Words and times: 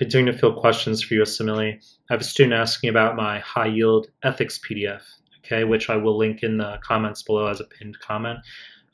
Continuing 0.00 0.32
to 0.32 0.38
field 0.38 0.56
questions 0.56 1.02
for 1.02 1.12
you, 1.12 1.20
USMLE. 1.20 1.74
I 1.74 1.78
have 2.08 2.22
a 2.22 2.24
student 2.24 2.54
asking 2.54 2.88
about 2.88 3.16
my 3.16 3.40
high 3.40 3.66
yield 3.66 4.06
ethics 4.22 4.58
PDF, 4.58 5.02
okay, 5.44 5.64
which 5.64 5.90
I 5.90 5.96
will 5.96 6.16
link 6.16 6.42
in 6.42 6.56
the 6.56 6.78
comments 6.82 7.22
below 7.22 7.48
as 7.48 7.60
a 7.60 7.64
pinned 7.64 8.00
comment. 8.00 8.38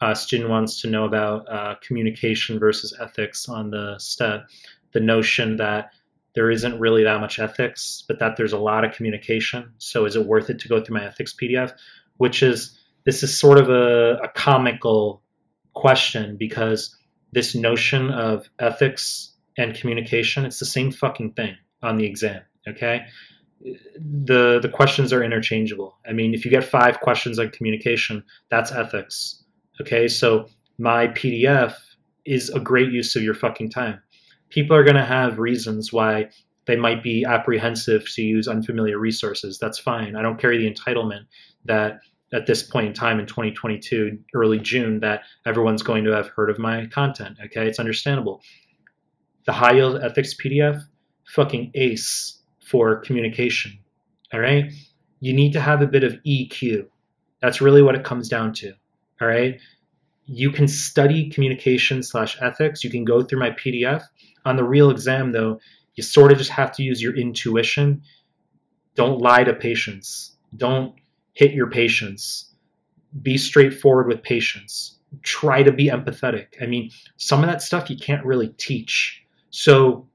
Uh, 0.00 0.14
student 0.14 0.50
wants 0.50 0.80
to 0.80 0.90
know 0.90 1.04
about 1.04 1.48
uh, 1.48 1.76
communication 1.80 2.58
versus 2.58 2.92
ethics 3.00 3.48
on 3.48 3.70
the 3.70 3.94
Step, 4.00 4.48
the 4.94 4.98
notion 4.98 5.58
that 5.58 5.90
there 6.34 6.50
isn't 6.50 6.80
really 6.80 7.04
that 7.04 7.20
much 7.20 7.38
ethics, 7.38 8.02
but 8.08 8.18
that 8.18 8.36
there's 8.36 8.52
a 8.52 8.58
lot 8.58 8.84
of 8.84 8.92
communication. 8.92 9.74
So 9.78 10.06
is 10.06 10.16
it 10.16 10.26
worth 10.26 10.50
it 10.50 10.58
to 10.58 10.68
go 10.68 10.82
through 10.82 10.96
my 10.96 11.06
ethics 11.06 11.36
PDF? 11.40 11.72
Which 12.16 12.42
is, 12.42 12.76
this 13.04 13.22
is 13.22 13.38
sort 13.38 13.58
of 13.58 13.70
a, 13.70 14.18
a 14.24 14.28
comical 14.34 15.22
question 15.72 16.36
because 16.36 16.96
this 17.30 17.54
notion 17.54 18.10
of 18.10 18.50
ethics 18.58 19.35
and 19.56 19.74
communication, 19.74 20.44
it's 20.44 20.58
the 20.58 20.66
same 20.66 20.92
fucking 20.92 21.32
thing 21.32 21.56
on 21.82 21.96
the 21.96 22.04
exam, 22.04 22.42
okay? 22.68 23.06
The 23.60 24.60
the 24.60 24.68
questions 24.68 25.12
are 25.12 25.24
interchangeable. 25.24 25.96
I 26.06 26.12
mean, 26.12 26.34
if 26.34 26.44
you 26.44 26.50
get 26.50 26.64
5 26.64 27.00
questions 27.00 27.38
on 27.38 27.50
communication, 27.50 28.22
that's 28.50 28.70
ethics. 28.70 29.42
Okay? 29.80 30.08
So 30.08 30.48
my 30.78 31.08
PDF 31.08 31.74
is 32.24 32.50
a 32.50 32.60
great 32.60 32.92
use 32.92 33.16
of 33.16 33.22
your 33.22 33.34
fucking 33.34 33.70
time. 33.70 34.00
People 34.50 34.76
are 34.76 34.84
going 34.84 34.96
to 34.96 35.04
have 35.04 35.38
reasons 35.38 35.92
why 35.92 36.30
they 36.66 36.76
might 36.76 37.02
be 37.02 37.24
apprehensive 37.24 38.04
to 38.14 38.22
use 38.22 38.48
unfamiliar 38.48 38.98
resources. 38.98 39.58
That's 39.58 39.78
fine. 39.78 40.16
I 40.16 40.22
don't 40.22 40.38
carry 40.38 40.58
the 40.58 40.70
entitlement 40.70 41.26
that 41.64 42.00
at 42.32 42.46
this 42.46 42.62
point 42.62 42.88
in 42.88 42.92
time 42.92 43.20
in 43.20 43.26
2022, 43.26 44.18
early 44.34 44.58
June, 44.58 45.00
that 45.00 45.22
everyone's 45.46 45.82
going 45.82 46.04
to 46.04 46.10
have 46.10 46.28
heard 46.28 46.50
of 46.50 46.58
my 46.58 46.86
content. 46.86 47.38
Okay, 47.46 47.66
it's 47.66 47.78
understandable 47.78 48.42
the 49.46 49.52
high 49.52 49.72
yield 49.72 50.02
ethics 50.02 50.34
PDF, 50.34 50.82
fucking 51.24 51.70
ace 51.74 52.38
for 52.60 52.96
communication. 52.96 53.78
All 54.32 54.40
right. 54.40 54.72
You 55.20 55.32
need 55.32 55.52
to 55.52 55.60
have 55.60 55.80
a 55.80 55.86
bit 55.86 56.04
of 56.04 56.14
EQ. 56.26 56.86
That's 57.40 57.60
really 57.60 57.82
what 57.82 57.94
it 57.94 58.04
comes 58.04 58.28
down 58.28 58.52
to. 58.54 58.72
All 59.20 59.28
right. 59.28 59.60
You 60.26 60.50
can 60.50 60.66
study 60.66 61.30
communication 61.30 62.02
slash 62.02 62.36
ethics. 62.42 62.82
You 62.82 62.90
can 62.90 63.04
go 63.04 63.22
through 63.22 63.38
my 63.38 63.50
PDF. 63.50 64.02
On 64.44 64.56
the 64.56 64.64
real 64.64 64.90
exam, 64.90 65.32
though, 65.32 65.60
you 65.94 66.02
sort 66.02 66.32
of 66.32 66.38
just 66.38 66.50
have 66.50 66.72
to 66.72 66.82
use 66.82 67.00
your 67.00 67.16
intuition. 67.16 68.02
Don't 68.96 69.20
lie 69.20 69.44
to 69.44 69.54
patients. 69.54 70.36
Don't 70.56 70.94
hit 71.32 71.52
your 71.52 71.70
patients. 71.70 72.52
Be 73.22 73.38
straightforward 73.38 74.08
with 74.08 74.22
patients. 74.22 74.98
Try 75.22 75.62
to 75.62 75.72
be 75.72 75.88
empathetic. 75.88 76.46
I 76.60 76.66
mean, 76.66 76.90
some 77.16 77.44
of 77.44 77.48
that 77.48 77.62
stuff 77.62 77.88
you 77.88 77.96
can't 77.96 78.24
really 78.24 78.48
teach 78.48 79.25
so 79.50 80.08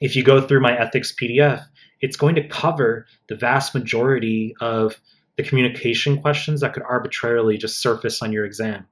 if 0.00 0.16
you 0.16 0.22
go 0.22 0.40
through 0.40 0.60
my 0.60 0.78
ethics 0.78 1.14
PDF, 1.14 1.64
it's 2.00 2.16
going 2.16 2.34
to 2.34 2.46
cover 2.46 3.06
the 3.28 3.36
vast 3.36 3.74
majority 3.74 4.54
of 4.60 5.00
the 5.36 5.42
communication 5.42 6.20
questions 6.20 6.60
that 6.60 6.72
could 6.72 6.82
arbitrarily 6.82 7.56
just 7.56 7.80
surface 7.80 8.22
on 8.22 8.32
your 8.32 8.44
exam. 8.44 8.86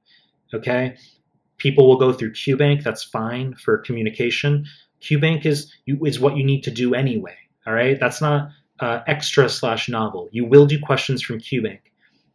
Okay? 0.53 0.95
People 1.57 1.87
will 1.87 1.97
go 1.97 2.13
through 2.13 2.33
QBank, 2.33 2.83
that's 2.83 3.03
fine 3.03 3.55
for 3.55 3.77
communication. 3.79 4.65
QBank 5.01 5.45
is 5.45 5.71
is 5.85 6.19
what 6.19 6.35
you 6.35 6.43
need 6.43 6.63
to 6.63 6.71
do 6.71 6.93
anyway. 6.93 7.35
All 7.67 7.73
right, 7.73 7.99
that's 7.99 8.21
not 8.21 8.49
uh, 8.79 8.99
extra 9.07 9.49
slash 9.49 9.87
novel. 9.89 10.29
You 10.31 10.45
will 10.45 10.65
do 10.65 10.79
questions 10.79 11.21
from 11.21 11.39
QBank. 11.39 11.79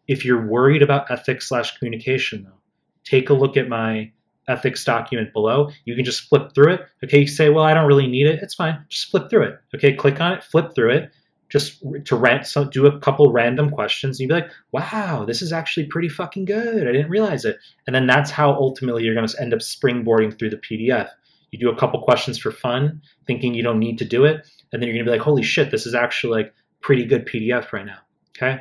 If 0.08 0.24
you're 0.24 0.46
worried 0.46 0.82
about 0.82 1.10
ethics 1.10 1.48
slash 1.48 1.78
communication, 1.78 2.44
though, 2.44 2.60
take 3.04 3.30
a 3.30 3.34
look 3.34 3.56
at 3.56 3.68
my 3.68 4.12
ethics 4.50 4.84
document 4.84 5.32
below. 5.32 5.70
You 5.84 5.94
can 5.94 6.04
just 6.04 6.28
flip 6.28 6.54
through 6.54 6.74
it. 6.74 6.80
Okay, 7.04 7.20
you 7.20 7.26
say, 7.26 7.48
well, 7.48 7.64
I 7.64 7.72
don't 7.72 7.86
really 7.86 8.06
need 8.06 8.26
it. 8.26 8.40
It's 8.42 8.54
fine. 8.54 8.84
Just 8.88 9.10
flip 9.10 9.30
through 9.30 9.44
it. 9.44 9.58
Okay, 9.74 9.94
click 9.94 10.20
on 10.20 10.32
it, 10.32 10.42
flip 10.42 10.74
through 10.74 10.90
it, 10.90 11.12
just 11.48 11.82
to 12.04 12.16
rent 12.16 12.46
so 12.46 12.64
do 12.64 12.86
a 12.86 12.98
couple 13.00 13.32
random 13.32 13.70
questions. 13.70 14.18
And 14.18 14.20
you'd 14.20 14.34
be 14.34 14.40
like, 14.40 14.50
wow, 14.72 15.24
this 15.24 15.42
is 15.42 15.52
actually 15.52 15.86
pretty 15.86 16.08
fucking 16.08 16.44
good. 16.44 16.86
I 16.86 16.92
didn't 16.92 17.10
realize 17.10 17.44
it. 17.44 17.58
And 17.86 17.94
then 17.94 18.06
that's 18.06 18.30
how 18.30 18.52
ultimately 18.52 19.04
you're 19.04 19.14
going 19.14 19.26
to 19.26 19.40
end 19.40 19.54
up 19.54 19.60
springboarding 19.60 20.38
through 20.38 20.50
the 20.50 20.56
PDF. 20.56 21.08
You 21.50 21.58
do 21.58 21.70
a 21.70 21.76
couple 21.76 22.00
questions 22.02 22.38
for 22.38 22.52
fun, 22.52 23.02
thinking 23.26 23.54
you 23.54 23.62
don't 23.62 23.80
need 23.80 23.98
to 23.98 24.04
do 24.04 24.24
it. 24.24 24.46
And 24.72 24.80
then 24.80 24.88
you're 24.88 24.94
going 24.94 25.04
to 25.04 25.10
be 25.10 25.16
like, 25.16 25.24
holy 25.24 25.42
shit, 25.42 25.70
this 25.70 25.86
is 25.86 25.94
actually 25.94 26.42
like 26.42 26.54
pretty 26.80 27.04
good 27.04 27.26
PDF 27.26 27.72
right 27.72 27.86
now. 27.86 27.98
Okay. 28.36 28.60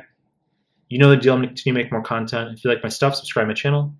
You 0.88 0.98
know 0.98 1.10
the 1.10 1.16
deal. 1.16 1.34
I'm 1.34 1.38
going 1.38 1.48
to 1.48 1.54
continue 1.54 1.78
to 1.78 1.84
make 1.84 1.92
more 1.92 2.02
content. 2.02 2.58
If 2.58 2.64
you 2.64 2.70
like 2.70 2.82
my 2.82 2.88
stuff, 2.88 3.14
subscribe 3.14 3.46
my 3.46 3.54
channel. 3.54 3.94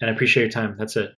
And 0.00 0.10
I 0.10 0.12
appreciate 0.12 0.42
your 0.42 0.50
time. 0.50 0.74
That's 0.76 0.96
it. 0.96 1.10